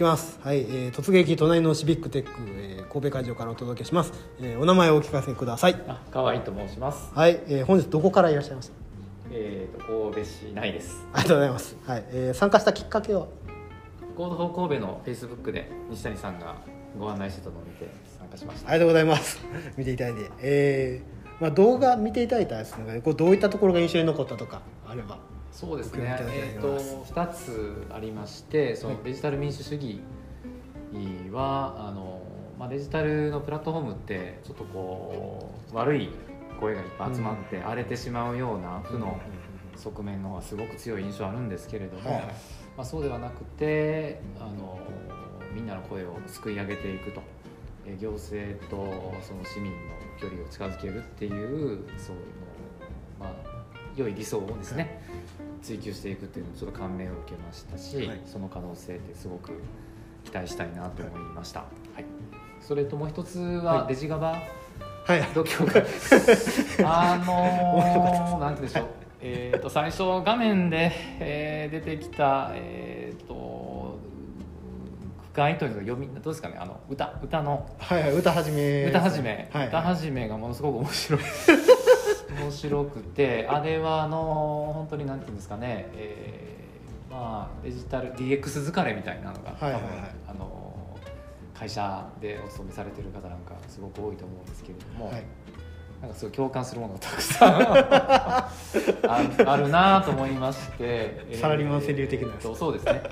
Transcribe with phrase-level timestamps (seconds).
[0.00, 0.40] きます。
[0.42, 5.76] はい、えー、突撃隣のシビックテック、えー、神戸会場からお届けします、えー、お名前をお聞かせください。
[5.86, 7.12] あ河合と申します。
[7.14, 8.74] はい、えー、本日どこからいらっしゃいました？
[9.30, 11.04] えー、と神戸市内です。
[11.12, 11.76] ありがとうございます。
[11.86, 13.26] はい、えー、参加したきっかけは？
[14.16, 16.56] Code for 神戸のフェイスブックで西谷さんが
[16.98, 17.86] ご案内してたのを見て
[18.18, 18.70] 参加しました。
[18.70, 19.38] ありがとうございます。
[19.76, 20.30] 見ていただいて。
[20.40, 25.18] えー、まあ動画見ていただいたやつの中でこうどういったところが印象に残ったとかあれば
[25.52, 26.16] そうですね。
[26.20, 26.78] えー、と
[27.12, 28.96] 2つありましてそはい。
[28.96, 30.00] のデジタル民主主義
[31.30, 32.22] はあの、
[32.58, 36.10] まあ、デジタルのプラットフォームってちょっとこう悪い
[36.60, 39.18] 声がいっぱい集まって荒れてしまうような負の
[39.76, 42.24] 側面の方がすごく強い印象あるんですけれども、はいはい。
[42.76, 44.78] まあ、そうではなくてあの
[45.54, 47.22] みんなの声をすくい上げていくと。
[47.86, 48.76] え行政と
[49.22, 49.78] その市民の
[50.20, 51.32] 距離を近づけるっていう
[51.96, 52.22] そういう
[53.18, 53.32] の、まあ、
[53.96, 55.00] 良い理想をですね、
[55.62, 58.20] 追求していくっていうのにちょっと感銘を受けましたし、はい。
[58.26, 59.52] その可能性ってすごく
[60.24, 61.66] 期待したいなと思いました、は
[61.98, 62.04] い、
[62.60, 63.88] それともう一つははい。
[63.88, 64.28] デジガバ？
[65.06, 65.20] はい。
[66.84, 68.86] あのー、なんて言うんでしょう、
[69.20, 73.98] えー、と最初画面で、えー出てきた、えー、と
[75.32, 76.56] 深いというか読みどうですかね？
[76.58, 77.68] あの歌歌の。
[77.78, 79.68] はいはい歌始め歌始め、はい。
[79.68, 81.20] 歌始めがものすごく面白い
[82.38, 86.60] 面白くてあれはあの本当になんていうんですかね、えー
[87.12, 89.82] まあデジタル DX 疲れみたいなのが、はいはいはい。
[89.82, 89.96] 多分
[90.28, 90.96] あの
[91.58, 95.24] 会社でお勤めされてる方なんかすごく多いと思うんですけれども、はい。
[96.00, 98.48] なんかすごい共感するものがたくさん あ
[99.44, 103.02] あるなと思いまして、えーサラリーマン川柳的なそうですね。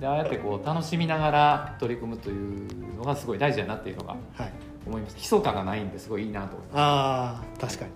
[0.00, 4.52] でああやってこう楽しみながら取り組むというのがすごい大事だなっていうのがはい。
[4.84, 7.90] 思いました悲壮感がないんですごいいいなと思いまああ確かに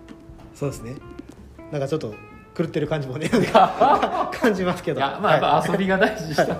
[0.59, 0.97] そうですね。
[1.71, 2.13] なんかちょっと
[2.57, 3.29] 狂ってる感じもね
[4.33, 5.01] 感じますけど。
[5.01, 6.57] すいやまあやっぱ遊びが大事でした、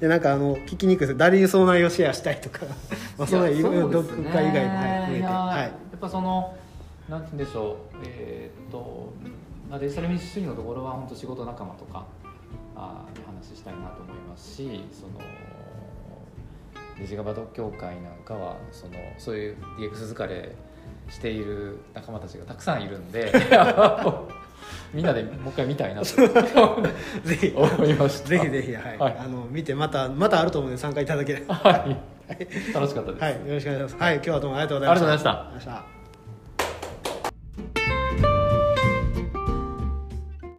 [0.00, 2.60] でなんかあの聞きにくいです誰にその内容シェアしたいとか。
[3.18, 4.70] まあそのいろいろ読解以外も、
[5.12, 5.22] て。
[5.22, 5.58] はい。
[5.60, 6.54] やっぱその
[7.06, 7.76] なんて言うんでしょう。
[8.06, 9.12] えーっと、
[9.68, 12.06] まあ、デジタル民主主義のところは本当仕事仲間とか
[12.74, 15.20] あに話したいなと思いますしその
[16.98, 20.54] デジガバ協会なんかはそのそういう DX 疲れ
[21.12, 23.32] している仲間たちがたくさんいるんで
[24.94, 26.06] みんなでもう一回見たいなと。
[27.24, 27.52] ぜひ。
[27.54, 28.28] 思いました。
[28.28, 29.16] ぜひぜひはい、はい。
[29.18, 31.54] あの見てまたまたあると思うので参加いただければ。
[31.54, 31.96] はい。
[32.74, 33.32] 楽しかったです、はい。
[33.32, 34.02] よろしくお願いします。
[34.02, 34.14] はい。
[34.16, 35.06] 今日はどうもありがとうございました。
[35.06, 35.30] ありがとうございました。
[35.30, 36.01] ありがとうございました